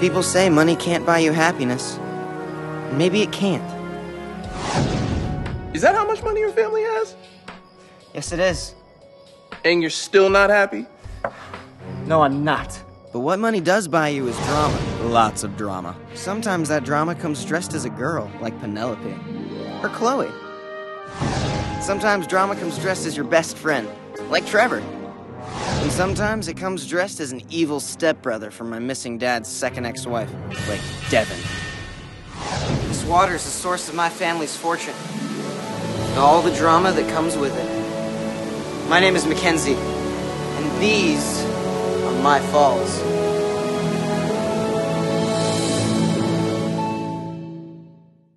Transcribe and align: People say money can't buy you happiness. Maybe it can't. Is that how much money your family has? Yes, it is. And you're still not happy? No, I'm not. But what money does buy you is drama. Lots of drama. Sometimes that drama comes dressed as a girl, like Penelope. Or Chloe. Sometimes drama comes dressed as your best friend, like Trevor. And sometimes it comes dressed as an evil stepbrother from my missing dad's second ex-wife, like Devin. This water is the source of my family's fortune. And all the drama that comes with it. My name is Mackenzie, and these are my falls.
People 0.00 0.22
say 0.22 0.48
money 0.48 0.76
can't 0.76 1.04
buy 1.04 1.18
you 1.18 1.32
happiness. 1.32 1.98
Maybe 2.92 3.20
it 3.20 3.32
can't. 3.32 3.64
Is 5.74 5.82
that 5.82 5.96
how 5.96 6.06
much 6.06 6.22
money 6.22 6.38
your 6.38 6.52
family 6.52 6.82
has? 6.82 7.16
Yes, 8.14 8.30
it 8.30 8.38
is. 8.38 8.76
And 9.64 9.80
you're 9.80 9.90
still 9.90 10.30
not 10.30 10.50
happy? 10.50 10.86
No, 12.06 12.22
I'm 12.22 12.44
not. 12.44 12.80
But 13.12 13.20
what 13.20 13.40
money 13.40 13.60
does 13.60 13.88
buy 13.88 14.10
you 14.10 14.28
is 14.28 14.36
drama. 14.46 14.78
Lots 15.02 15.42
of 15.42 15.56
drama. 15.56 15.96
Sometimes 16.14 16.68
that 16.68 16.84
drama 16.84 17.16
comes 17.16 17.44
dressed 17.44 17.74
as 17.74 17.84
a 17.84 17.90
girl, 17.90 18.30
like 18.40 18.56
Penelope. 18.60 19.16
Or 19.82 19.88
Chloe. 19.88 20.30
Sometimes 21.80 22.28
drama 22.28 22.54
comes 22.54 22.78
dressed 22.78 23.04
as 23.04 23.16
your 23.16 23.26
best 23.26 23.56
friend, 23.56 23.88
like 24.30 24.46
Trevor. 24.46 24.80
And 25.88 25.94
sometimes 25.94 26.48
it 26.48 26.58
comes 26.58 26.86
dressed 26.86 27.18
as 27.18 27.32
an 27.32 27.40
evil 27.48 27.80
stepbrother 27.80 28.50
from 28.50 28.68
my 28.68 28.78
missing 28.78 29.16
dad's 29.16 29.48
second 29.48 29.86
ex-wife, 29.86 30.30
like 30.68 30.82
Devin. 31.08 31.38
This 32.88 33.02
water 33.06 33.36
is 33.36 33.44
the 33.44 33.50
source 33.50 33.88
of 33.88 33.94
my 33.94 34.10
family's 34.10 34.54
fortune. 34.54 34.92
And 34.92 36.18
all 36.18 36.42
the 36.42 36.54
drama 36.54 36.92
that 36.92 37.08
comes 37.10 37.38
with 37.38 37.56
it. 37.56 38.90
My 38.90 39.00
name 39.00 39.16
is 39.16 39.24
Mackenzie, 39.24 39.76
and 39.76 40.82
these 40.82 41.42
are 42.04 42.22
my 42.22 42.38
falls. 42.38 43.17